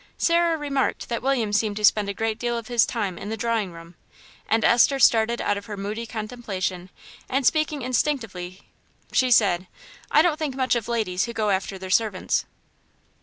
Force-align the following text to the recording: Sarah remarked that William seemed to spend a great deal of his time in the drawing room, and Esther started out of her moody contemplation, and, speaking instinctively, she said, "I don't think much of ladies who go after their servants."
Sarah 0.17 0.57
remarked 0.57 1.09
that 1.09 1.21
William 1.21 1.53
seemed 1.53 1.75
to 1.77 1.85
spend 1.85 2.09
a 2.09 2.13
great 2.15 2.39
deal 2.39 2.57
of 2.57 2.69
his 2.69 2.87
time 2.87 3.19
in 3.19 3.29
the 3.29 3.37
drawing 3.37 3.71
room, 3.71 3.93
and 4.49 4.65
Esther 4.65 4.97
started 4.97 5.39
out 5.39 5.57
of 5.59 5.67
her 5.67 5.77
moody 5.77 6.07
contemplation, 6.07 6.89
and, 7.29 7.45
speaking 7.45 7.83
instinctively, 7.83 8.63
she 9.11 9.29
said, 9.29 9.67
"I 10.09 10.23
don't 10.23 10.39
think 10.39 10.55
much 10.55 10.73
of 10.73 10.87
ladies 10.87 11.25
who 11.25 11.33
go 11.33 11.51
after 11.51 11.77
their 11.77 11.91
servants." 11.91 12.45